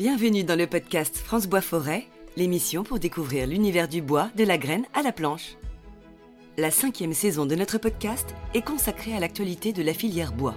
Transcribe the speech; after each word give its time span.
Bienvenue 0.00 0.44
dans 0.44 0.56
le 0.56 0.66
podcast 0.66 1.18
France 1.18 1.46
Bois 1.46 1.60
Forêt, 1.60 2.06
l'émission 2.34 2.84
pour 2.84 2.98
découvrir 2.98 3.46
l'univers 3.46 3.86
du 3.86 4.00
bois, 4.00 4.30
de 4.34 4.44
la 4.44 4.56
graine 4.56 4.86
à 4.94 5.02
la 5.02 5.12
planche. 5.12 5.58
La 6.56 6.70
cinquième 6.70 7.12
saison 7.12 7.44
de 7.44 7.54
notre 7.54 7.76
podcast 7.76 8.34
est 8.54 8.64
consacrée 8.64 9.14
à 9.14 9.20
l'actualité 9.20 9.74
de 9.74 9.82
la 9.82 9.92
filière 9.92 10.32
bois. 10.32 10.54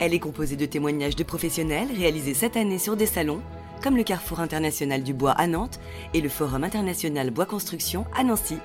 Elle 0.00 0.12
est 0.12 0.18
composée 0.18 0.56
de 0.56 0.66
témoignages 0.66 1.14
de 1.14 1.22
professionnels 1.22 1.86
réalisés 1.96 2.34
cette 2.34 2.56
année 2.56 2.80
sur 2.80 2.96
des 2.96 3.06
salons, 3.06 3.42
comme 3.80 3.96
le 3.96 4.02
Carrefour 4.02 4.40
international 4.40 5.04
du 5.04 5.14
bois 5.14 5.30
à 5.30 5.46
Nantes 5.46 5.78
et 6.12 6.20
le 6.20 6.28
Forum 6.28 6.64
international 6.64 7.30
bois 7.30 7.46
construction 7.46 8.06
à 8.12 8.24
Nancy. 8.24 8.56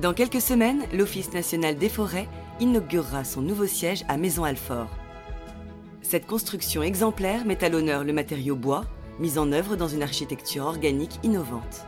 Dans 0.00 0.14
quelques 0.14 0.40
semaines, 0.40 0.84
l'Office 0.92 1.32
national 1.32 1.74
des 1.74 1.88
forêts 1.88 2.28
inaugurera 2.60 3.24
son 3.24 3.42
nouveau 3.42 3.66
siège 3.66 4.04
à 4.06 4.16
Maison-Alfort. 4.16 5.01
Cette 6.12 6.26
construction 6.26 6.82
exemplaire 6.82 7.46
met 7.46 7.64
à 7.64 7.70
l'honneur 7.70 8.04
le 8.04 8.12
matériau 8.12 8.54
bois, 8.54 8.84
mis 9.18 9.38
en 9.38 9.50
œuvre 9.50 9.76
dans 9.76 9.88
une 9.88 10.02
architecture 10.02 10.66
organique 10.66 11.18
innovante. 11.22 11.86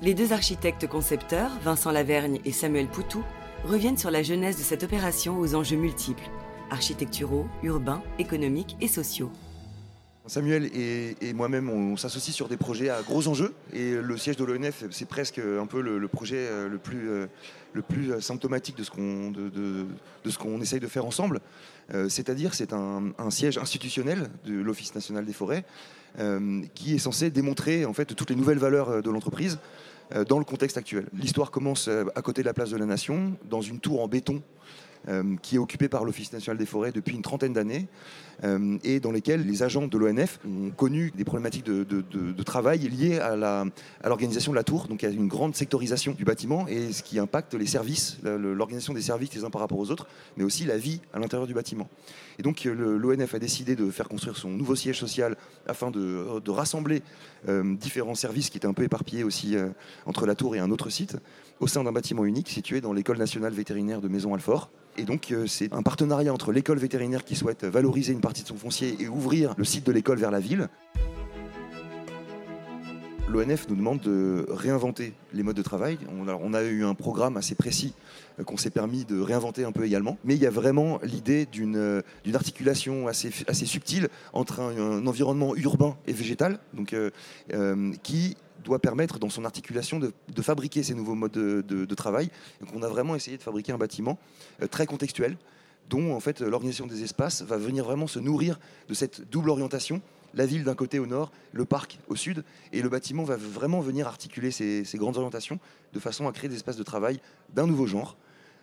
Les 0.00 0.14
deux 0.14 0.32
architectes 0.32 0.86
concepteurs, 0.86 1.50
Vincent 1.62 1.90
Lavergne 1.90 2.40
et 2.46 2.50
Samuel 2.50 2.86
Poutou, 2.86 3.22
reviennent 3.66 3.98
sur 3.98 4.10
la 4.10 4.22
jeunesse 4.22 4.56
de 4.56 4.62
cette 4.62 4.84
opération 4.84 5.38
aux 5.38 5.54
enjeux 5.54 5.76
multiples, 5.76 6.30
architecturaux, 6.70 7.44
urbains, 7.62 8.02
économiques 8.18 8.78
et 8.80 8.88
sociaux. 8.88 9.30
Samuel 10.30 10.70
et, 10.76 11.32
moi-même, 11.32 11.68
on, 11.68 11.96
s'associe 11.96 12.32
sur 12.32 12.46
des 12.46 12.56
projets 12.56 12.88
à 12.88 13.02
gros 13.02 13.26
enjeux. 13.26 13.52
Et 13.72 13.94
le 13.94 14.16
siège 14.16 14.36
de 14.36 14.44
l'ONF, 14.44 14.84
c'est 14.92 15.08
presque 15.08 15.40
un 15.40 15.66
peu 15.66 15.80
le, 15.80 16.06
projet 16.06 16.36
euh, 16.36 16.68
le 16.68 16.78
plus, 16.78 17.10
euh, 17.10 17.26
plus 17.88 18.20
symptomatique 18.20 18.76
de 18.76 18.84
ce 18.84 18.92
qu'on 18.92 19.32
de, 19.32 19.48
de, 19.48 20.62
essaye 20.62 20.78
de 20.78 20.86
faire 20.86 21.04
ensemble. 21.04 21.40
Euh, 21.92 22.08
c'est-à-dire, 22.08 22.54
c'est 22.54 22.72
un, 22.72 23.02
siège 23.30 23.58
institutionnel 23.58 24.30
de 24.44 24.54
l'Office 24.54 24.94
national 24.94 25.24
des 25.24 25.32
forêts 25.32 25.64
qui 26.74 26.94
est 26.94 26.98
censé 26.98 27.30
démontrer 27.30 27.84
en 27.84 27.92
fait 27.92 28.04
toutes 28.04 28.30
les 28.30 28.36
nouvelles 28.36 28.58
valeurs 28.58 29.00
de 29.00 29.10
l'entreprise 29.10 29.58
dans 30.28 30.38
le 30.38 30.44
contexte 30.44 30.76
actuel. 30.76 31.06
L'histoire 31.12 31.52
commence 31.52 31.88
à 31.88 32.22
côté 32.22 32.42
de 32.42 32.46
la 32.46 32.52
place 32.52 32.70
de 32.70 32.76
la 32.76 32.84
Nation, 32.84 33.36
dans 33.48 33.60
une 33.60 33.78
tour 33.78 34.02
en 34.02 34.08
béton 34.08 34.42
euh, 34.42 34.89
qui 35.42 35.56
est 35.56 35.58
occupé 35.58 35.88
par 35.88 36.04
l'Office 36.04 36.32
national 36.32 36.58
des 36.58 36.66
forêts 36.66 36.92
depuis 36.92 37.16
une 37.16 37.22
trentaine 37.22 37.52
d'années 37.52 37.88
euh, 38.44 38.78
et 38.84 39.00
dans 39.00 39.12
lesquels 39.12 39.46
les 39.46 39.62
agents 39.62 39.86
de 39.86 39.98
l'ONF 39.98 40.38
ont 40.46 40.70
connu 40.70 41.12
des 41.14 41.24
problématiques 41.24 41.64
de, 41.64 42.42
travail 42.42 42.80
liées 42.88 43.18
à 43.18 43.36
l'organisation 44.08 44.52
de 44.52 44.56
la 44.56 44.64
tour. 44.64 44.88
Donc 44.88 45.02
il 45.02 45.08
y 45.08 45.12
a 45.12 45.14
une 45.14 45.28
grande 45.28 45.54
sectorisation 45.54 46.12
du 46.12 46.24
bâtiment 46.24 46.66
et 46.66 46.92
ce 46.92 47.02
qui 47.02 47.18
impacte 47.18 47.54
les 47.54 47.66
services, 47.66 48.18
l'organisation 48.24 48.94
des 48.94 49.02
services 49.02 49.34
les 49.34 49.44
uns 49.44 49.50
par 49.50 49.60
rapport 49.60 49.78
aux 49.78 49.90
autres, 49.90 50.06
mais 50.36 50.44
aussi 50.44 50.64
la 50.64 50.78
vie 50.78 51.00
à 51.12 51.18
l'intérieur 51.18 51.46
du 51.46 51.54
bâtiment. 51.54 51.88
Et 52.40 52.42
donc 52.42 52.64
l'ONF 52.64 53.34
a 53.34 53.38
décidé 53.38 53.76
de 53.76 53.90
faire 53.90 54.08
construire 54.08 54.34
son 54.34 54.48
nouveau 54.48 54.74
siège 54.74 54.98
social 54.98 55.36
afin 55.66 55.90
de, 55.90 56.50
rassembler 56.50 57.02
euh, 57.48 57.76
différents 57.76 58.14
services 58.14 58.48
qui 58.48 58.56
étaient 58.56 58.66
un 58.66 58.72
peu 58.72 58.82
éparpillés 58.82 59.24
aussi 59.24 59.56
entre 60.06 60.24
la 60.24 60.34
tour 60.34 60.56
et 60.56 60.58
un 60.58 60.70
autre 60.70 60.88
site 60.88 61.18
au 61.60 61.66
sein 61.66 61.84
d'un 61.84 61.92
bâtiment 61.92 62.24
unique 62.24 62.48
situé 62.48 62.80
dans 62.80 62.92
l'école 62.92 63.18
nationale 63.18 63.52
vétérinaire 63.52 64.00
de 64.00 64.08
Maison-Alfort. 64.08 64.70
Et 64.96 65.04
donc, 65.04 65.30
euh, 65.30 65.46
c'est 65.46 65.72
un 65.72 65.82
partenariat 65.82 66.32
entre 66.32 66.52
l'école 66.52 66.78
vétérinaire 66.78 67.24
qui 67.24 67.36
souhaite 67.36 67.64
valoriser 67.64 68.12
une 68.12 68.20
partie 68.20 68.42
de 68.42 68.48
son 68.48 68.56
foncier 68.56 68.96
et 68.98 69.08
ouvrir 69.08 69.54
le 69.56 69.64
site 69.64 69.86
de 69.86 69.92
l'école 69.92 70.18
vers 70.18 70.30
la 70.30 70.40
ville. 70.40 70.68
L'ONF 73.30 73.68
nous 73.68 73.76
demande 73.76 74.00
de 74.00 74.44
réinventer 74.48 75.12
les 75.32 75.42
modes 75.42 75.56
de 75.56 75.62
travail. 75.62 75.98
On 76.08 76.54
a, 76.54 76.62
eu 76.62 76.84
un 76.84 76.94
programme 76.94 77.36
assez 77.36 77.54
précis 77.54 77.94
euh, 78.38 78.44
qu'on 78.44 78.56
s'est 78.56 78.70
permis 78.70 79.04
de 79.04 79.20
réinventer 79.20 79.64
un 79.64 79.72
peu 79.72 79.84
également. 79.84 80.18
Mais 80.24 80.34
il 80.34 80.42
y 80.42 80.46
a 80.46 80.50
vraiment 80.50 80.98
l'idée 81.02 81.46
d'une 81.46 81.76
euh, 81.76 82.02
articulation 82.34 83.06
assez, 83.06 83.30
subtile 83.64 84.08
entre 84.32 84.60
un, 84.60 85.06
environnement 85.06 85.54
urbain 85.54 85.96
et 86.06 86.12
végétal, 86.12 86.58
donc, 86.74 86.94
qui 88.02 88.36
doit 88.64 88.78
permettre 88.78 89.18
dans 89.18 89.30
son 89.30 89.44
articulation 89.44 89.98
de, 89.98 90.42
fabriquer 90.42 90.82
ces 90.82 90.94
nouveaux 90.94 91.14
modes 91.14 91.32
de, 91.32 91.94
travail. 91.94 92.30
Donc 92.60 92.70
on 92.74 92.82
a 92.82 92.88
vraiment 92.88 93.14
essayé 93.14 93.36
de 93.36 93.42
fabriquer 93.42 93.72
un 93.72 93.78
bâtiment 93.78 94.18
euh, 94.62 94.66
très 94.66 94.86
contextuel 94.86 95.36
dont 95.88 96.14
en 96.14 96.20
fait 96.20 96.40
l'organisation 96.40 96.86
des 96.86 97.02
espaces 97.02 97.42
va 97.42 97.56
venir 97.56 97.84
vraiment 97.84 98.06
se 98.06 98.20
nourrir 98.20 98.60
de 98.88 98.94
cette 98.94 99.28
double 99.28 99.50
orientation 99.50 100.00
la 100.34 100.46
ville 100.46 100.64
d'un 100.64 100.74
côté 100.74 100.98
au 100.98 101.06
nord, 101.06 101.30
le 101.52 101.64
parc 101.64 101.98
au 102.08 102.16
sud, 102.16 102.44
et 102.72 102.82
le 102.82 102.88
bâtiment 102.88 103.24
va 103.24 103.36
vraiment 103.36 103.80
venir 103.80 104.06
articuler 104.06 104.50
ces, 104.50 104.84
grandes 104.94 105.16
orientations 105.16 105.58
de 105.92 105.98
façon 105.98 106.28
à 106.28 106.32
créer 106.32 106.48
des 106.48 106.56
espaces 106.56 106.76
de 106.76 106.82
travail 106.82 107.20
d'un 107.54 107.66
nouveau 107.66 107.86
genre, 107.86 108.16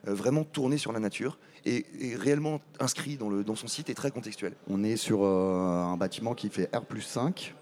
euh, 0.07 0.13
vraiment 0.13 0.43
tournés 0.43 0.77
sur 0.77 0.91
la 0.91 0.99
nature 0.99 1.37
et, 1.65 1.85
réellement 2.15 2.61
inscrit 2.79 3.17
dans, 3.17 3.55
son 3.55 3.67
site 3.67 3.89
et 3.89 3.93
très 3.93 4.11
contextuel. 4.11 4.53
On 4.69 4.83
est 4.83 4.95
sur 4.95 5.23
euh, 5.23 5.83
un 5.83 5.97
bâtiment 5.97 6.33
qui 6.33 6.49
fait 6.49 6.69
R 6.75 6.83
5, 7.01 7.53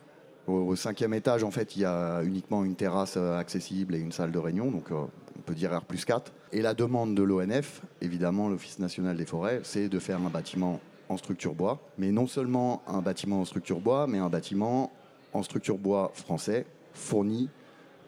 au, 0.48 0.76
cinquième 0.76 1.14
étage, 1.16 1.44
en 1.44 1.50
fait, 1.50 1.76
il 1.76 1.82
y 1.82 1.86
a 1.86 2.22
uniquement 2.24 2.64
une 2.64 2.76
terrasse 2.76 3.16
euh, 3.18 3.38
accessible 3.38 3.96
et 3.96 4.00
une 4.00 4.12
salle 4.12 4.32
de 4.32 4.38
réunion, 4.38 4.70
donc 4.70 4.92
on 4.92 5.42
peut 5.46 5.56
dire 5.56 5.76
R 5.76 5.84
4. 5.88 6.34
Et 6.52 6.62
la 6.62 6.74
demande 6.74 7.16
de 7.16 7.24
l'ONF, 7.24 7.82
évidemment, 8.02 8.48
l'Office 8.48 8.80
national 8.80 9.18
des 9.18 9.26
forêts, 9.26 9.62
c'est 9.64 9.90
de 9.90 10.00
faire 10.00 10.22
un 10.22 10.30
bâtiment 10.30 10.80
en 11.10 11.18
structure 11.18 11.54
bois, 11.54 11.80
mais 11.98 12.12
non 12.12 12.28
seulement 12.28 12.82
un 12.88 13.02
bâtiment 13.02 13.42
en 13.42 13.46
structure 13.46 13.80
bois, 13.80 14.08
mais 14.08 14.18
un 14.18 14.30
bâtiment 14.30 14.92
en 15.34 15.44
structure 15.44 15.78
bois 15.78 16.12
français, 16.14 16.66
fourni 16.94 17.50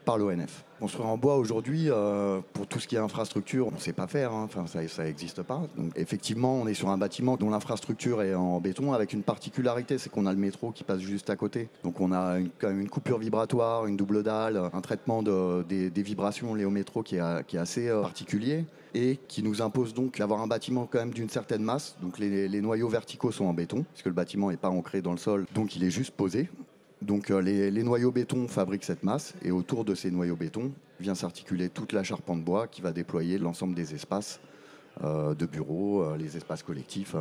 par 0.08 0.18
l'ONF. 0.18 0.64
Construire 0.80 1.10
en 1.10 1.18
bois 1.18 1.36
aujourd'hui, 1.36 1.88
euh, 1.90 2.40
pour 2.54 2.66
tout 2.66 2.80
ce 2.80 2.88
qui 2.88 2.96
est 2.96 3.00
infrastructure, 3.00 3.68
on 3.68 3.72
ne 3.72 3.78
sait 3.78 3.92
pas 3.92 4.08
faire, 4.08 4.32
hein. 4.32 4.46
enfin, 4.46 4.66
ça 4.66 5.04
n'existe 5.04 5.44
pas. 5.44 5.64
Donc, 5.76 5.92
effectivement, 5.98 6.56
on 6.56 6.66
est 6.66 6.74
sur 6.74 6.88
un 6.88 6.98
bâtiment 6.98 7.36
dont 7.36 7.50
l'infrastructure 7.50 8.24
est 8.24 8.34
en 8.34 8.62
béton 8.62 8.94
avec 8.94 9.12
une 9.12 9.22
particularité, 9.22 9.98
c'est 9.98 10.10
qu'on 10.10 10.26
a 10.26 10.32
le 10.32 10.40
métro 10.40 10.72
qui 10.72 10.86
passe 10.86 11.02
juste 11.02 11.30
à 11.30 11.36
côté. 11.36 11.68
Donc 11.84 12.00
on 12.00 12.14
a 12.14 12.40
une, 12.40 12.50
quand 12.58 12.70
même 12.70 12.80
une 12.80 12.90
coupure 12.90 13.18
vibratoire, 13.18 13.86
une 13.86 13.98
double 13.98 14.24
dalle, 14.24 14.70
un 14.72 14.82
traitement 14.82 15.24
des, 15.24 15.92
vibrations 15.98 16.56
liées 16.56 16.64
au 16.64 16.70
métro 16.70 17.04
qui 17.04 17.18
est, 17.18 17.58
assez 17.58 17.90
euh, 17.90 18.02
particulier 18.02 18.64
et 18.94 19.20
qui 19.28 19.44
nous 19.44 19.62
impose 19.62 19.94
donc 19.94 20.18
d'avoir 20.20 20.42
un 20.42 20.48
bâtiment 20.48 20.88
quand 20.90 21.00
même 21.00 21.14
d'une 21.14 21.30
certaine 21.30 21.64
masse. 21.64 21.98
Donc 22.02 22.18
les, 22.18 22.48
les, 22.48 22.62
noyaux 22.62 22.88
verticaux 22.88 23.34
sont 23.34 23.46
en 23.46 23.54
béton, 23.54 23.84
puisque 23.92 24.06
le 24.06 24.14
bâtiment 24.14 24.52
n'est 24.52 24.58
pas 24.58 24.70
ancré 24.70 25.02
dans 25.02 25.12
le 25.12 25.18
sol, 25.18 25.46
donc 25.54 25.76
il 25.76 25.84
est 25.84 25.92
juste 25.92 26.12
posé. 26.12 26.48
Donc 27.02 27.30
euh, 27.30 27.42
les, 27.42 27.84
noyaux 27.84 28.12
béton 28.12 28.48
fabriquent 28.48 28.84
cette 28.84 29.04
masse 29.04 29.34
et 29.44 29.52
autour 29.52 29.86
de 29.86 29.94
ces 29.94 30.10
noyaux 30.10 30.36
béton 30.36 30.72
vient 31.00 31.16
s'articuler 31.16 31.70
toute 31.70 31.94
la 31.94 32.04
charpente 32.04 32.44
bois 32.44 32.68
qui 32.68 32.82
va 32.82 32.92
déployer 32.92 33.38
l'ensemble 33.38 33.76
des 33.76 33.94
espaces 33.94 34.40
de 35.04 35.46
bureaux, 35.46 36.04
euh, 36.04 36.18
les 36.18 36.38
espaces 36.38 36.64
collectifs. 36.64 37.16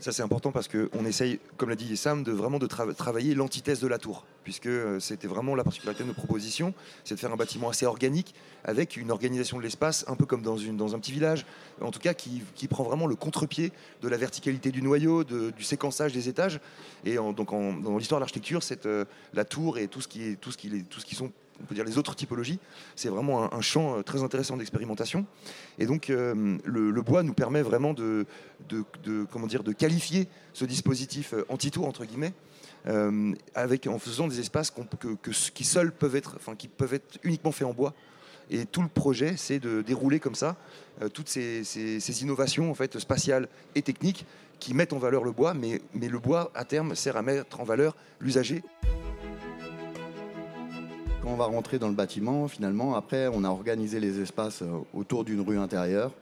Ça 0.00 0.12
c'est 0.12 0.22
important 0.22 0.50
parce 0.50 0.66
qu'on 0.66 1.04
essaye, 1.04 1.38
comme 1.58 1.68
l'a 1.68 1.76
dit 1.76 1.94
Sam, 1.94 2.22
de 2.22 2.32
vraiment 2.32 2.58
de 2.58 2.66
travailler 2.66 3.34
l'antithèse 3.34 3.80
de 3.80 3.86
la 3.86 3.98
tour, 3.98 4.24
puisque 4.44 4.64
euh, 4.64 4.98
c'était 4.98 5.28
vraiment 5.28 5.54
la 5.54 5.62
particularité 5.62 6.04
de 6.04 6.08
nos 6.08 6.14
propositions, 6.14 6.72
c'est 7.04 7.16
de 7.16 7.20
faire 7.20 7.30
un 7.30 7.36
bâtiment 7.36 7.68
assez 7.68 7.84
organique, 7.84 8.34
avec 8.64 8.96
une 8.96 9.10
organisation 9.10 9.58
de 9.58 9.62
l'espace 9.62 10.06
un 10.08 10.16
peu 10.16 10.24
comme 10.24 10.40
dans, 10.40 10.56
une, 10.56 10.78
dans 10.78 10.94
un 10.94 10.98
petit 10.98 11.12
village, 11.12 11.44
en 11.82 11.90
tout 11.90 12.00
cas 12.00 12.14
qui, 12.14 12.42
prend 12.68 12.82
vraiment 12.82 13.06
le 13.06 13.14
contre-pied 13.14 13.72
de 14.00 14.08
la 14.08 14.16
verticalité 14.16 14.70
du 14.70 14.80
noyau, 14.80 15.22
du 15.22 15.62
séquençage 15.62 16.14
des 16.14 16.30
étages. 16.30 16.60
Et 17.04 17.16
donc 17.16 17.50
dans 17.50 17.98
l'histoire 17.98 18.20
de 18.20 18.22
l'architecture, 18.22 18.60
euh, 18.86 19.04
la 19.34 19.44
tour 19.44 19.76
et 19.76 19.86
tout 19.88 20.00
ce 20.00 20.08
qui, 20.08 20.22
est, 20.22 20.36
tout 20.36 20.50
ce 20.50 20.56
qui, 20.56 20.84
tout 20.84 21.00
ce 21.00 21.04
qui 21.04 21.14
sont 21.14 21.30
on 21.68 21.74
dire 21.74 21.84
les 21.84 21.98
autres 21.98 22.14
typologies. 22.14 22.58
C'est 22.96 23.08
vraiment 23.08 23.52
un, 23.52 23.60
champ 23.60 23.98
euh, 23.98 24.02
très 24.02 24.22
intéressant 24.22 24.56
d'expérimentation. 24.56 25.26
Et 25.78 25.86
donc 25.86 26.10
euh, 26.10 26.58
le, 26.64 27.02
bois 27.02 27.22
nous 27.22 27.34
permet 27.34 27.62
vraiment 27.62 27.94
de, 27.94 28.26
comment 29.30 29.46
dire, 29.46 29.62
de 29.62 29.72
qualifier 29.72 30.28
ce 30.52 30.64
dispositif 30.64 31.34
euh, 31.34 31.44
anti-tour, 31.48 31.86
entre 31.86 32.04
guillemets, 32.04 32.32
en 32.86 33.98
faisant 33.98 34.28
des 34.28 34.40
espaces 34.40 34.72
qui 35.54 35.64
seuls 35.64 35.92
peuvent 35.92 36.16
être, 36.16 36.34
enfin, 36.36 36.54
qui 36.54 36.68
peuvent 36.68 36.94
être 36.94 37.18
uniquement 37.22 37.52
faits 37.52 37.66
en 37.66 37.74
bois. 37.74 37.94
Et 38.52 38.66
tout 38.66 38.82
le 38.82 38.88
projet, 38.88 39.36
c'est 39.36 39.60
de 39.60 39.80
dérouler 39.80 40.18
comme 40.18 40.34
ça 40.34 40.56
toutes 41.12 41.28
ces, 41.28 42.22
innovations 42.22 42.70
en 42.70 42.74
fait, 42.74 42.98
spatiales 42.98 43.48
et 43.76 43.82
techniques 43.82 44.26
qui 44.58 44.74
mettent 44.74 44.92
en 44.92 44.98
valeur 44.98 45.22
le 45.24 45.30
bois, 45.30 45.54
mais 45.54 45.80
le 45.94 46.18
bois, 46.18 46.50
à 46.54 46.64
terme, 46.64 46.94
sert 46.96 47.16
à 47.16 47.22
mettre 47.22 47.60
en 47.60 47.64
valeur 47.64 47.94
l'usager. 48.18 48.62
Quand 51.22 51.28
on 51.32 51.36
va 51.36 51.44
rentrer 51.44 51.78
dans 51.78 51.88
le 51.88 51.94
bâtiment, 51.94 52.48
finalement, 52.48 52.94
après, 52.94 53.28
on 53.28 53.44
a 53.44 53.50
organisé 53.50 54.00
les 54.00 54.20
espaces 54.22 54.62
euh, 54.62 54.78
autour 54.94 55.24
d'une 55.24 55.42
rue 55.42 55.58
intérieure, 55.58 56.12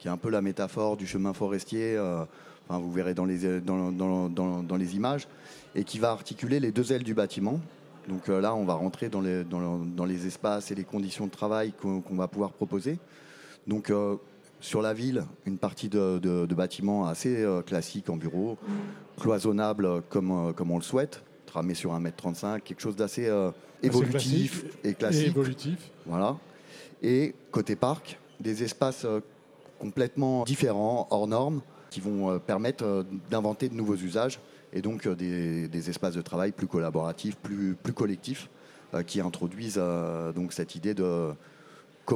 qui 0.00 0.08
est 0.08 0.10
un 0.10 0.16
peu 0.16 0.28
la 0.28 0.42
métaphore 0.42 0.96
du 0.96 1.06
chemin 1.06 1.32
forestier, 1.32 1.96
euh, 1.96 2.24
vous 2.68 2.90
verrez 2.90 3.14
dans 3.14 3.24
les, 3.24 3.46
euh, 3.46 3.60
dans, 3.60 4.76
les 4.76 4.96
images, 4.96 5.28
et 5.76 5.84
qui 5.84 6.00
va 6.00 6.10
articuler 6.10 6.58
les 6.58 6.72
deux 6.72 6.92
ailes 6.92 7.04
du 7.04 7.14
bâtiment. 7.14 7.60
Donc 8.08 8.26
là, 8.26 8.56
on 8.56 8.64
va 8.64 8.74
rentrer 8.74 9.08
dans 9.08 9.20
les, 9.20 10.26
espaces 10.26 10.72
et 10.72 10.74
les 10.74 10.82
conditions 10.82 11.26
de 11.26 11.30
travail 11.30 11.72
qu'on 11.80 12.02
va 12.16 12.26
pouvoir 12.26 12.50
proposer. 12.50 12.98
Donc 13.68 13.92
sur 14.60 14.82
la 14.82 14.94
ville, 14.94 15.24
une 15.46 15.58
partie 15.58 15.88
de, 15.88 16.18
de, 16.18 16.54
bâtiments 16.54 17.06
assez 17.06 17.46
classiques 17.66 18.10
en 18.10 18.16
bureau, 18.16 18.56
cloisonnable 19.20 20.02
comme 20.08 20.30
on 20.32 20.76
le 20.76 20.82
souhaite, 20.82 21.22
tramé 21.50 21.74
sur 21.74 21.92
1m35, 21.92 22.60
quelque 22.60 22.80
chose 22.80 22.96
d'assez 22.96 23.26
euh, 23.26 23.50
évolutif 23.82 24.64
et 24.84 24.94
classique. 24.94 25.26
Et 25.26 25.30
évolutif. 25.30 25.90
Voilà. 26.06 26.38
Et 27.02 27.34
côté 27.50 27.76
parc, 27.76 28.18
des 28.38 28.62
espaces 28.62 29.04
euh, 29.04 29.20
complètement 29.78 30.44
différents, 30.44 31.08
hors 31.10 31.26
normes, 31.26 31.60
qui 31.90 32.00
vont 32.00 32.30
euh, 32.30 32.38
permettre 32.38 33.04
d'inventer 33.30 33.68
de 33.68 33.74
nouveaux 33.74 33.96
usages 33.96 34.38
et 34.72 34.80
donc 34.80 35.08
des, 35.08 35.90
espaces 35.90 36.14
de 36.14 36.22
travail 36.22 36.52
plus 36.52 36.68
collaboratifs, 36.68 37.36
plus, 37.36 37.74
plus 37.74 37.92
collectifs, 37.92 38.48
qui 39.06 39.20
introduisent 39.20 39.80
donc 40.34 40.52
cette 40.52 40.74
idée 40.74 40.94
de 40.94 41.30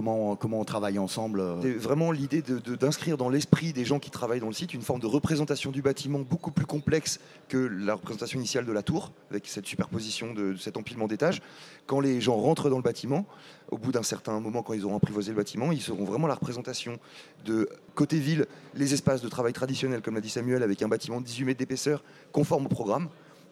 comment, 0.00 0.61
on 0.61 0.64
travaille 0.64 0.99
ensemble. 0.99 1.41
Euh. 1.41 1.62
C'est 1.62 1.73
vraiment 1.73 2.11
l'idée 2.11 2.43
d'inscrire 2.43 3.17
dans 3.17 3.29
l'esprit 3.29 3.73
des 3.73 3.85
gens 3.85 3.99
qui 3.99 4.11
travaillent 4.11 4.41
dans 4.41 4.49
le 4.49 4.52
site 4.52 4.75
une 4.75 4.82
forme 4.82 5.00
de 5.00 5.06
représentation 5.06 5.70
du 5.70 5.82
bâtiment 5.82 6.20
beaucoup 6.20 6.50
plus 6.50 6.67
complexe 6.67 7.20
que 7.49 7.56
la 7.56 7.94
représentation 7.94 8.38
initiale 8.38 8.67
de 8.67 8.73
la 8.73 8.82
tour, 8.82 9.12
avec 9.31 9.46
cette 9.46 9.67
superposition 9.67 10.35
de, 10.35 10.56
cet 10.56 10.76
empilement 10.76 11.06
d'étages. 11.06 11.43
Quand 11.87 12.00
les 12.00 12.20
gens 12.20 12.37
rentrent 12.37 12.70
dans 12.70 12.76
le 12.76 12.82
bâtiment, 12.82 13.26
au 13.70 13.79
bout 13.79 13.93
d'un 13.93 14.02
certain 14.02 14.41
moment, 14.41 14.62
quand 14.62 14.75
ils 14.75 14.85
auront 14.85 14.96
apprivoisé 14.96 15.31
le 15.31 15.37
bâtiment, 15.37 15.73
ils 15.73 15.81
seront 15.81 16.05
vraiment 16.05 16.26
la 16.26 16.35
représentation 16.35 16.99
de 17.44 17.69
côté 17.94 18.19
ville, 18.19 18.47
les 18.75 18.94
espaces 18.94 19.23
de 19.23 19.29
travail 19.29 19.52
traditionnels, 19.52 20.02
comme 20.02 20.14
l'a 20.14 20.20
dit 20.20 20.31
Samuel, 20.31 20.62
avec 20.62 20.82
un 20.82 20.88
bâtiment 20.88 21.20
de 21.20 21.26
18 21.26 21.44
mètres 21.44 21.58
d'épaisseur, 21.58 22.02
conforme 22.32 22.67
au 22.67 22.69
programme 22.69 23.08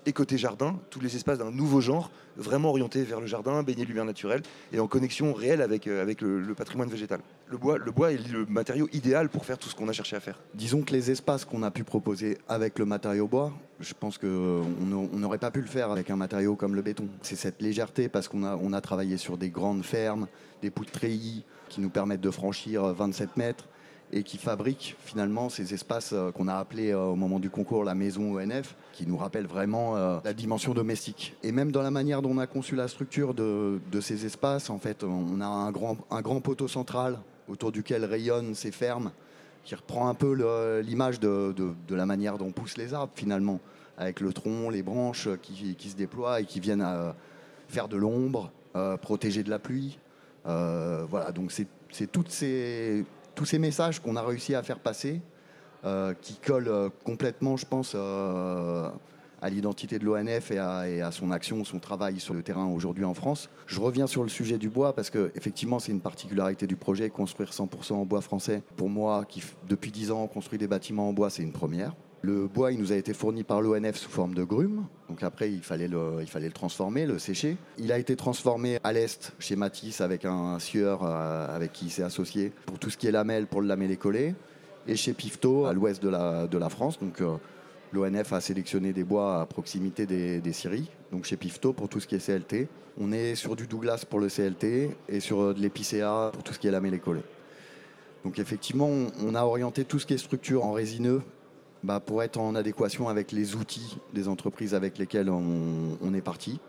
et 0.06 0.12
côté 0.12 0.37
jardin, 0.38 0.78
tous 0.90 1.00
les 1.00 1.14
espaces 1.16 1.38
d'un 1.38 1.50
nouveau 1.50 1.81
genre, 1.81 2.10
vraiment 2.37 2.70
orientés 2.70 3.02
vers 3.02 3.20
le 3.20 3.26
jardin, 3.26 3.62
baignés 3.62 3.84
de 3.84 3.88
lumière 3.88 4.04
naturelle 4.04 4.43
et 4.72 4.81
en 4.81 4.87
connexion 4.87 5.32
réelle 5.32 5.62
avec, 5.62 5.87
euh, 5.87 6.04
le, 6.04 6.54
patrimoine 6.54 6.88
végétal. 6.88 7.20
Le 7.49 7.56
bois, 7.56 7.78
le 7.78 7.90
bois 7.90 8.12
est 8.12 8.28
le 8.31 8.46
matériau 8.46 8.88
idéal 8.93 9.28
pour 9.28 9.44
faire 9.44 9.58
tout 9.58 9.69
ce 9.69 9.75
qu'on 9.75 9.88
a 9.88 9.93
cherché 9.93 10.16
à 10.16 10.20
faire. 10.20 10.40
Disons 10.54 10.82
que 10.82 10.93
les 10.93 11.10
espaces 11.10 11.44
qu'on 11.44 11.62
a 11.62 11.70
pu 11.70 11.84
proposer 11.84 12.38
avec 12.49 12.78
le 12.78 12.84
matériau 12.84 13.28
bois, 13.28 13.52
je 13.81 13.94
pense 13.99 14.19
qu'on 14.19 14.64
n'aurait 15.12 15.38
pas 15.38 15.50
pu 15.50 15.60
le 15.60 15.66
faire 15.66 15.90
avec 15.90 16.10
un 16.10 16.16
matériau 16.16 16.56
comme 16.56 16.75
le 16.75 16.82
béton. 16.82 17.06
C'est 17.20 17.37
cette 17.37 17.60
légèreté 17.60 18.08
parce 18.08 18.28
qu'on 18.28 18.44
a, 18.44 18.76
a 18.76 18.81
travaillé 18.81 19.16
sur 19.16 19.37
des 19.37 19.50
grandes 19.50 19.84
fermes, 19.84 20.26
des 20.62 20.70
poutres 20.70 20.93
treillis 20.93 21.44
qui 21.69 21.81
nous 21.81 21.90
permettent 21.90 22.20
de 22.20 22.31
franchir 22.31 22.84
27 22.84 23.37
mètres 23.37 23.66
et 24.12 24.22
qui 24.22 24.36
fabrique 24.36 24.96
finalement 25.00 25.48
ces 25.48 25.72
espaces 25.72 26.12
euh, 26.12 26.30
qu'on 26.30 26.46
a 26.46 26.54
appelés 26.54 26.90
euh, 26.90 27.00
au 27.00 27.16
moment 27.16 27.40
du 27.40 27.48
concours 27.48 27.82
la 27.82 27.94
maison 27.94 28.36
ONF, 28.36 28.76
qui 28.92 29.06
nous 29.06 29.16
rappellent 29.16 29.46
vraiment 29.46 29.96
euh, 29.96 30.18
la 30.24 30.34
dimension 30.34 30.74
domestique. 30.74 31.34
Et 31.42 31.50
même 31.50 31.72
dans 31.72 31.82
la 31.82 31.90
manière 31.90 32.20
dont 32.20 32.30
on 32.30 32.38
a 32.38 32.46
conçu 32.46 32.76
la 32.76 32.88
structure 32.88 33.32
de, 33.32 33.80
ces 34.00 34.26
espaces, 34.26 34.68
en 34.68 34.78
fait, 34.78 35.02
on 35.04 35.40
a 35.40 35.46
un 35.46 35.70
grand, 35.70 35.96
un 36.10 36.20
grand 36.20 36.40
poteau 36.40 36.68
central 36.68 37.18
autour 37.48 37.72
duquel 37.72 38.04
rayonnent 38.04 38.54
ces 38.54 38.70
fermes, 38.70 39.12
qui 39.64 39.74
reprend 39.74 40.08
un 40.08 40.14
peu 40.14 40.80
l'image 40.80 41.20
de, 41.20 41.54
de, 41.56 41.94
la 41.94 42.04
manière 42.04 42.36
dont 42.36 42.50
poussent 42.50 42.76
les 42.76 42.94
arbres 42.94 43.12
finalement, 43.14 43.60
avec 43.96 44.20
le 44.20 44.32
tronc, 44.32 44.70
les 44.70 44.82
branches 44.82 45.28
qui, 45.40 45.76
qui 45.76 45.88
se 45.88 45.96
déploient 45.96 46.40
et 46.40 46.44
qui 46.44 46.60
viennent 46.60 46.82
à 46.82 47.14
faire 47.68 47.88
de 47.88 47.96
l'ombre, 47.96 48.50
protéger 49.02 49.42
de 49.42 49.50
la 49.50 49.58
pluie. 49.58 49.98
voilà, 50.44 51.30
donc 51.32 51.52
c'est 51.52 52.10
toutes 52.10 52.30
ces 52.30 53.04
tous 53.34 53.44
ces 53.44 53.58
messages 53.58 54.00
qu'on 54.00 54.17
a 54.17 54.23
réussi 54.23 54.55
à 54.55 54.62
faire 54.62 54.79
passer, 54.79 55.20
euh, 55.84 56.14
qui 56.20 56.34
collent 56.34 56.69
euh, 56.69 56.88
complètement, 57.05 57.56
je 57.56 57.67
pense, 57.67 57.93
euh, 57.96 58.88
à 59.40 59.50
l'identité 59.50 59.99
de 59.99 60.05
l'ONF 60.05 60.52
et, 60.52 60.58
à, 60.58 61.11
son 61.11 61.32
action, 61.32 61.64
son 61.64 61.81
travail 61.81 62.20
sur 62.20 62.34
le 62.34 62.43
terrain 62.43 62.67
aujourd'hui 62.67 63.05
en 63.05 63.14
France. 63.14 63.50
Je 63.67 63.81
reviens 63.81 64.06
sur 64.06 64.23
le 64.23 64.29
sujet 64.29 64.58
du 64.58 64.69
bois 64.69 64.94
parce 64.94 65.11
que 65.11 65.32
effectivement 65.34 65.81
c'est 65.81 65.90
une 65.90 66.00
particularité 66.00 66.69
du 66.69 66.76
projet, 66.76 67.11
construire 67.11 67.50
100% 67.50 67.94
en 67.94 68.05
bois 68.05 68.20
français. 68.20 68.62
Pour 68.76 68.88
moi, 68.88 69.25
qui 69.29 69.43
depuis 69.69 69.90
10 69.90 70.12
ans 70.12 70.29
construit 70.29 70.61
des 70.61 70.69
bâtiments 70.69 71.08
en 71.08 71.12
bois, 71.12 71.29
c'est 71.29 71.43
une 71.43 71.50
première. 71.50 71.96
Le 72.24 72.46
bois, 72.46 72.70
il 72.70 72.78
nous 72.78 72.92
a 72.92 72.94
été 72.94 73.14
fourni 73.14 73.42
par 73.42 73.60
l'ONF 73.60 73.96
sous 73.96 74.08
forme 74.08 74.32
de 74.34 74.44
grume. 74.44 74.86
Donc 75.08 75.24
après, 75.24 75.50
il 75.50 75.60
fallait, 75.60 75.88
le, 75.88 76.19
il 76.20 76.28
fallait 76.28 76.46
le 76.46 76.52
transformer, 76.52 77.04
le 77.04 77.19
sécher. 77.19 77.56
Il 77.78 77.90
a 77.90 77.98
été 77.98 78.14
transformé 78.14 78.78
à 78.84 78.92
l'est 78.92 79.32
chez 79.40 79.56
Matisse 79.56 80.00
avec 80.00 80.24
un 80.24 80.60
sieur 80.60 81.00
euh, 81.02 81.52
avec 81.52 81.72
qui 81.72 81.86
il 81.86 81.90
s'est 81.90 82.04
associé 82.04 82.52
pour 82.66 82.78
tout 82.78 82.90
ce 82.90 82.96
qui 82.96 83.08
est 83.08 83.10
lamelle, 83.10 83.48
pour 83.48 83.60
le 83.60 83.66
lameller 83.66 83.96
collé. 83.96 84.36
Et 84.86 84.94
chez 84.94 85.14
Pifto, 85.14 85.66
à 85.66 85.72
l'ouest 85.72 86.00
de 86.00 86.08
la, 86.08 86.69
France. 86.69 87.00
Donc 87.00 87.20
euh, 87.20 87.38
l'ONF 87.92 88.32
a 88.32 88.40
sélectionné 88.40 88.92
des 88.92 89.02
bois 89.02 89.40
à 89.40 89.46
proximité 89.46 90.06
des, 90.06 90.40
des 90.40 90.52
scieries. 90.52 90.90
Donc 91.10 91.24
chez 91.24 91.36
Pifto 91.36 91.72
pour 91.72 91.88
tout 91.88 91.98
ce 91.98 92.06
qui 92.06 92.14
est 92.14 92.24
CLT. 92.24 92.69
On 93.00 93.10
est 93.10 93.34
sur 93.34 93.56
du 93.56 93.66
Douglas 93.66 94.04
pour 94.08 94.20
le 94.20 94.28
CLT 94.28 94.90
et 95.08 95.19
sur 95.19 95.40
euh, 95.40 95.54
de 95.54 95.60
l'épicéa 95.60 96.30
pour 96.32 96.44
tout 96.44 96.54
ce 96.54 96.60
qui 96.60 96.69
est 96.69 96.72
lamellé 96.72 97.00
collé. 97.00 97.22
Donc 98.24 98.38
effectivement, 98.38 98.88
on 99.20 99.34
a 99.34 99.42
orienté 99.42 99.84
tout 99.84 99.98
ce 99.98 100.06
qui 100.06 100.14
est 100.14 100.19
structure 100.19 100.64
en 100.64 100.70
résineux 100.70 101.22
bah, 101.82 102.00
pour 102.00 102.23
être 102.23 102.38
en 102.38 102.55
adéquation 102.55 103.08
avec 103.08 103.32
les 103.32 103.56
outils 103.56 103.99
des 104.12 104.29
entreprises 104.29 104.75
avec 104.75 104.99
lesquelles 104.99 105.31
on, 105.31 106.14
est 106.14 106.20
parti. 106.20 106.61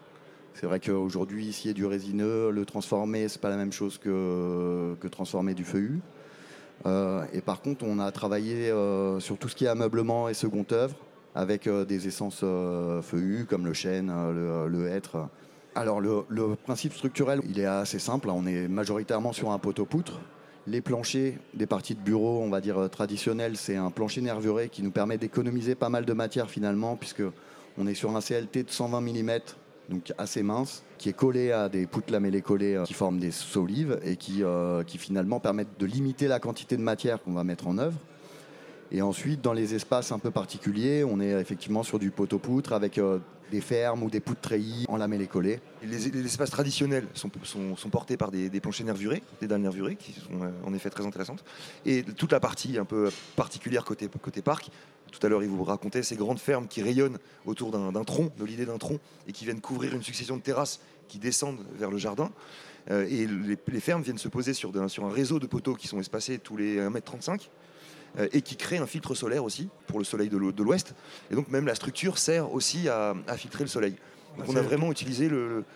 C'est 0.56 0.66
vrai 0.66 0.80
qu'aujourd'hui, 0.80 1.46
ici, 1.46 1.70
a 1.70 1.74
du 1.74 1.86
résineux. 1.86 2.50
Le 2.50 2.66
transformer, 2.66 3.28
c'est 3.28 3.42
pas 3.42 3.50
la 3.50 3.58
même 3.58 3.72
chose 3.72 3.98
que, 3.98 4.96
transformer 5.12 5.54
du 5.54 5.66
feuillu. 5.66 6.00
Euh, 6.86 7.26
et 7.32 7.42
par 7.42 7.62
contre, 7.62 7.86
on 7.86 8.00
a 8.00 8.12
travaillé 8.12 8.72
euh, 8.72 9.20
sur 9.20 9.38
tout 9.38 9.48
ce 9.48 9.56
qui 9.56 9.66
est 9.66 9.70
ameublement 9.70 10.28
et 10.28 10.34
second 10.34 10.66
œuvre 10.72 10.96
avec 11.36 11.68
euh, 11.68 11.86
des 11.86 12.08
essences 12.08 12.44
feuillues 13.04 13.46
comme 13.46 13.66
le 13.66 13.74
chêne, 13.74 14.12
le, 14.68 14.88
hêtre. 14.88 15.30
Alors, 15.76 16.02
le, 16.02 16.24
le, 16.30 16.56
principe 16.56 16.94
structurel, 16.94 17.42
il 17.48 17.60
est 17.60 17.66
assez 17.66 18.00
simple. 18.00 18.30
On 18.30 18.46
est 18.46 18.68
majoritairement 18.68 19.34
sur 19.34 19.52
un 19.52 19.60
poteau-poutre 19.60 20.20
les 20.68 20.82
planchers 20.82 21.34
des 21.54 21.66
parties 21.66 21.96
de 21.96 22.00
bureau, 22.00 22.42
on 22.42 22.50
va 22.50 22.62
dire 22.62 22.78
euh, 22.78 22.88
traditionnels, 22.88 23.58
c'est 23.58 23.76
un 23.76 23.92
plancher 23.92 24.22
nervuré 24.22 24.70
qui 24.70 24.82
nous 24.82 24.92
permet 24.92 25.18
d'économiser 25.18 25.76
pas 25.76 25.90
mal 25.90 26.06
de 26.06 26.14
matière 26.14 26.50
finalement, 26.50 26.96
puisque 26.96 27.24
on 27.78 27.88
est 27.88 27.94
sur 27.94 28.16
un 28.16 28.22
CLT 28.22 28.64
de 28.64 28.70
120 28.70 29.02
mm, 29.02 29.40
donc 29.90 30.14
assez 30.18 30.44
mince, 30.44 30.84
qui 30.98 31.10
est 31.10 31.14
collé 31.14 31.52
à 31.52 31.68
des 31.68 31.86
poutres 31.86 32.12
lamellées 32.12 32.42
collées 32.42 32.76
euh, 32.76 32.84
qui 32.84 32.94
forment 32.94 33.20
des 33.20 33.32
solives 33.32 34.00
et 34.04 34.18
euh, 34.42 34.84
qui 34.84 34.98
finalement 34.98 35.40
permettent 35.40 35.80
de 35.80 35.86
limiter 35.86 36.28
la 36.28 36.40
quantité 36.40 36.78
de 36.78 36.82
matière 36.82 37.22
qu'on 37.22 37.34
va 37.34 37.44
mettre 37.44 37.68
en 37.68 37.78
œuvre. 37.78 37.98
Et 38.94 39.02
ensuite, 39.02 39.42
dans 39.42 39.54
les 39.54 39.74
espaces 39.74 40.12
un 40.12 40.20
peu 40.20 40.30
particuliers, 40.30 41.04
on 41.04 41.20
est 41.20 41.32
effectivement 41.32 41.82
sur 41.82 41.98
du 41.98 42.12
poteau-poutre 42.12 42.74
avec 42.74 43.00
des 43.54 43.62
fermes 43.62 44.02
ou 44.04 44.10
des 44.10 44.20
poutres 44.20 44.42
treillis 44.42 44.86
en 44.88 44.98
lamellé 44.98 45.28
collé. 45.28 45.60
Les, 45.84 46.26
espaces 46.26 46.50
traditionnels 46.50 47.08
sont, 47.14 47.30
portés 47.92 48.18
par 48.18 48.32
des, 48.32 48.50
planchers 48.60 48.86
nervurés, 48.86 49.22
des 49.42 49.48
dalles 49.48 49.62
nervurées, 49.62 49.96
qui 49.96 50.14
sont 50.14 50.42
euh, 50.42 50.50
en 50.66 50.74
effet 50.74 50.90
très 50.90 51.06
intéressantes. 51.06 51.44
Et 51.86 52.04
toute 52.04 52.32
la 52.32 52.40
partie 52.40 52.80
un 52.80 52.86
peu 52.86 53.12
particulière 53.36 53.86
côté, 53.86 54.10
parc, 54.44 54.70
tout 55.12 55.26
à 55.26 55.30
l'heure, 55.30 55.44
il 55.44 55.50
vous 55.50 55.64
racontait 55.64 56.02
ces 56.02 56.16
grandes 56.16 56.40
fermes 56.40 56.68
qui 56.68 56.82
rayonnent 56.82 57.20
autour 57.46 57.72
d'un 57.72 58.04
tronc, 58.04 58.32
de 58.40 58.44
l'idée 58.46 58.66
d'un 58.66 58.80
tronc, 58.80 59.00
et 59.28 59.32
qui 59.32 59.46
viennent 59.46 59.62
couvrir 59.62 59.94
une 59.94 60.04
succession 60.04 60.38
de 60.38 60.42
terrasses 60.42 60.80
qui 61.08 61.20
descendent 61.20 61.64
vers 61.78 61.92
le 61.92 61.98
jardin. 61.98 62.32
Euh, 62.90 63.06
et 63.08 63.28
les, 63.28 63.80
fermes 63.80 64.02
viennent 64.02 64.18
se 64.18 64.30
poser 64.30 64.54
sur, 64.54 64.72
sur 64.90 65.06
un 65.06 65.12
réseau 65.12 65.40
de 65.40 65.46
poteaux 65.46 65.76
qui 65.76 65.88
sont 65.88 66.00
espacés 66.00 66.40
tous 66.40 66.58
les 66.58 66.80
1m35 66.80 67.30
euh, 67.30 67.38
et 68.32 68.42
qui 68.42 68.56
crée 68.56 68.78
un 68.78 68.86
filtre 68.86 69.16
solaire 69.16 69.44
aussi 69.44 69.70
pour 69.88 70.00
le 70.00 70.06
soleil 70.06 70.30
de 70.30 70.38
l'ouest. 70.38 70.94
Et 71.32 71.36
donc 71.36 71.50
même 71.50 71.66
la 71.66 71.76
structure 71.76 72.18
sert 72.18 72.52
aussi 72.54 72.88
à, 72.90 73.16
filtrer 73.38 73.64
le 73.64 73.70
soleil. 73.70 73.96
Donc 74.38 74.50
on 74.50 74.56
a 74.56 74.62
vraiment 74.62 74.92
utilisé 74.92 75.30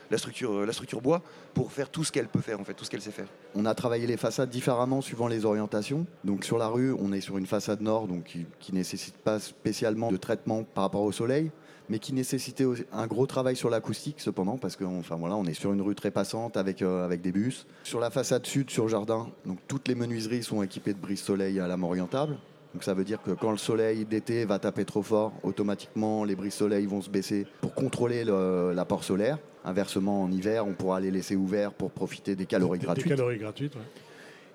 la, 0.10 0.18
structure, 0.18 0.66
la 0.66 0.74
structure 0.74 1.02
bois 1.02 1.22
pour 1.54 1.72
faire 1.72 1.90
tout 1.90 2.04
ce 2.04 2.12
qu'elle 2.12 2.28
peut 2.28 2.42
faire, 2.42 2.60
en 2.60 2.64
fait, 2.64 2.74
tout 2.74 2.86
ce 2.86 2.90
qu'elle 2.90 3.02
sait 3.02 3.12
faire. 3.12 3.28
On 3.56 3.66
a 3.66 3.76
travaillé 3.76 4.08
les 4.08 4.18
façades 4.18 4.50
différemment 4.50 5.02
suivant 5.02 5.28
les 5.28 5.46
orientations. 5.46 6.06
Donc 6.24 6.44
sur 6.44 6.58
la 6.58 6.68
rue, 6.68 6.94
on 7.00 7.12
est 7.14 7.22
sur 7.22 7.38
une 7.38 7.46
façade 7.46 7.82
nord 7.82 8.08
donc 8.08 8.38
qui 8.60 8.72
ne 8.72 8.78
nécessite 8.78 9.18
pas 9.18 9.40
spécialement 9.40 10.12
de 10.12 10.18
traitement 10.18 10.64
par 10.64 10.84
rapport 10.84 11.04
au 11.04 11.12
soleil 11.12 11.52
mais 11.90 12.00
qui 12.00 12.14
nécessitait 12.14 12.66
un 12.92 13.08
gros 13.08 13.26
travail 13.26 13.56
sur 13.56 13.70
l'acoustique 13.70 14.20
cependant, 14.20 14.58
parce 14.58 14.76
qu'on 14.76 15.00
enfin, 15.00 15.16
voilà, 15.16 15.36
on 15.36 15.46
est 15.46 15.54
sur 15.54 15.74
une 15.74 15.82
rue 15.82 15.96
très 15.96 16.12
passante 16.12 16.58
avec, 16.58 16.82
euh, 16.82 17.06
avec 17.06 17.22
des 17.22 17.32
bus. 17.32 17.66
Sur 17.84 18.00
la 18.00 18.10
façade 18.10 18.46
sud, 18.46 18.70
sur 18.70 18.84
le 18.84 18.90
jardin, 18.90 19.30
donc 19.46 19.60
toutes 19.68 19.88
les 19.88 19.96
menuiseries 19.96 20.44
sont 20.44 20.62
équipées 20.64 20.94
de 20.94 21.00
brise-soleil 21.00 21.60
à 21.60 21.68
lame 21.68 21.84
orientable. 21.84 22.38
Donc 22.78 22.84
ça 22.84 22.94
veut 22.94 23.04
dire 23.04 23.24
que 23.24 23.32
quand 23.32 23.50
le 23.50 23.58
soleil 23.58 24.06
d'été 24.06 24.46
va 24.46 24.60
taper 24.60 24.86
trop 24.86 25.02
fort, 25.02 25.34
automatiquement 25.42 26.24
les 26.24 26.36
brises-soleil 26.36 26.86
vont 26.86 27.02
se 27.02 27.10
baisser 27.10 27.48
pour 27.60 27.74
contrôler 27.74 28.24
l'apport 28.24 29.04
solaire. 29.04 29.40
Inversement, 29.66 30.22
en 30.22 30.32
hiver, 30.32 30.68
on 30.68 30.74
pourra 30.74 31.00
les 31.00 31.10
laisser 31.10 31.36
ouverts 31.36 31.74
pour 31.74 31.90
profiter 31.90 32.36
des 32.36 32.46
calories 32.46 32.78
gratuites. 32.78 33.08
Des 33.08 33.16
calories 33.16 33.40
gratuites, 33.40 33.74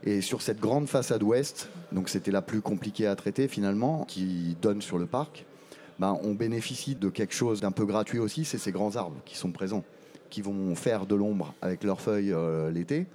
Et 0.04 0.20
sur 0.20 0.40
cette 0.40 0.60
grande 0.60 0.86
façade 0.86 1.24
ouest, 1.24 1.68
donc 1.90 2.08
c'était 2.08 2.30
la 2.30 2.42
plus 2.42 2.60
compliquée 2.60 3.08
à 3.08 3.16
traiter 3.16 3.48
finalement, 3.48 4.04
qui 4.04 4.56
donne 4.62 4.82
sur 4.82 4.98
le 4.98 5.06
parc, 5.06 5.44
ben, 5.98 6.16
on 6.22 6.34
bénéficie 6.34 6.94
de 6.94 7.08
quelque 7.08 7.34
chose 7.34 7.60
d'un 7.60 7.72
peu 7.72 7.86
gratuit 7.86 8.20
aussi, 8.20 8.44
c'est 8.44 8.56
ces 8.56 8.70
grands 8.70 8.94
arbres 8.94 9.20
qui 9.24 9.36
sont 9.36 9.50
présents, 9.50 9.82
qui 10.30 10.42
vont 10.42 10.76
faire 10.76 11.06
de 11.06 11.16
l'ombre 11.16 11.54
avec 11.60 11.82
leurs 11.82 12.00
feuilles 12.00 12.32
euh, 12.32 12.70
l'été. 12.70 13.06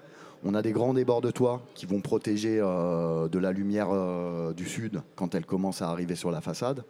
On 0.43 0.53
a 0.53 0.61
des 0.61 0.71
grands 0.71 0.93
débords 0.93 1.21
de 1.21 1.31
toit 1.31 1.61
qui 1.73 1.85
vont 1.85 2.01
protéger 2.01 2.59
euh, 2.61 3.27
de 3.27 3.39
la 3.39 3.51
lumière 3.51 3.87
euh, 3.91 4.53
du 4.53 4.65
sud 4.65 5.01
quand 5.15 5.35
elle 5.35 5.45
commence 5.45 5.81
à 5.81 5.89
arriver 5.89 6.15
sur 6.15 6.31
la 6.31 6.41
façade. 6.41 6.83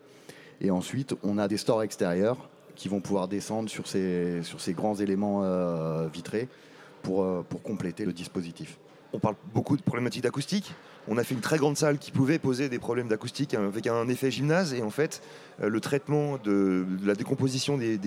Et 0.61 0.71
ensuite, 0.71 1.15
on 1.23 1.37
a 1.37 1.47
des 1.47 1.57
stores 1.57 1.83
extérieurs 1.83 2.49
qui 2.75 2.89
vont 2.89 2.99
pouvoir 2.99 3.27
descendre 3.27 3.69
sur 3.69 3.87
ces, 3.87 4.43
sur 4.43 4.61
ces 4.61 4.73
grands 4.73 4.95
éléments 4.95 5.41
vitrés 6.09 6.47
pour, 7.01 7.25
pour 7.45 7.63
compléter 7.63 8.05
le 8.05 8.13
dispositif. 8.13 8.77
On 9.13 9.19
parle 9.19 9.35
beaucoup 9.53 9.77
de 9.77 9.81
problématiques 9.81 10.23
d'acoustique 10.23 10.73
on 11.07 11.17
a 11.17 11.23
fait 11.23 11.35
une 11.35 11.41
très 11.41 11.57
grande 11.57 11.77
salle 11.77 11.97
qui 11.97 12.11
pouvait 12.11 12.39
poser 12.39 12.69
des 12.69 12.79
problèmes 12.79 13.07
d'acoustique 13.07 13.53
avec 13.53 13.87
un 13.87 14.07
effet 14.09 14.29
gymnase. 14.29 14.73
Et 14.73 14.81
en 14.81 14.89
fait, 14.89 15.21
euh, 15.61 15.69
le 15.69 15.79
traitement 15.79 16.37
de, 16.37 16.85
la 17.03 17.15
décomposition 17.15 17.77
des, 17.77 17.97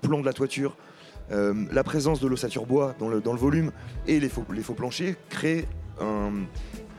plans 0.00 0.20
de 0.20 0.26
la 0.26 0.32
toiture, 0.32 0.70
euh, 0.70 1.03
la 1.30 1.84
présence 1.84 2.20
de 2.20 2.28
l'ossature 2.28 2.66
bois 2.66 2.94
dans 2.98 3.08
le, 3.08 3.18
volume 3.18 3.72
et 4.06 4.20
les 4.20 4.28
faux, 4.28 4.42
planchers 4.42 5.14
créent 5.28 5.66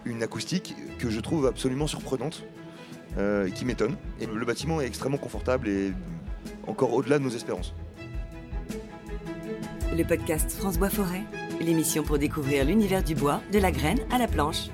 une 0.06 0.24
acoustique 0.24 0.76
que 1.00 1.10
je 1.10 1.20
trouve 1.20 1.46
absolument 1.48 1.88
surprenante. 1.88 2.44
Euh, 3.18 3.50
qui 3.50 3.64
m'étonne. 3.64 3.96
Et 4.20 4.26
le 4.26 4.46
bâtiment 4.46 4.82
est 4.82 4.88
extrêmement 4.88 5.18
confortable 5.18 5.70
et 5.70 5.94
encore 6.68 6.94
au-delà 6.94 7.18
de 7.18 7.24
nos 7.24 7.30
espérances. 7.30 7.74
Le 9.96 10.04
podcast 10.04 10.52
France 10.52 10.78
Bois 10.78 10.90
Forêt, 10.90 11.24
l'émission 11.62 12.04
pour 12.04 12.18
découvrir 12.18 12.66
l'univers 12.66 13.04
du 13.04 13.16
bois, 13.16 13.42
de 13.54 13.60
la 13.60 13.72
graine 13.72 14.00
à 14.12 14.18
la 14.18 14.28
planche. 14.28 14.68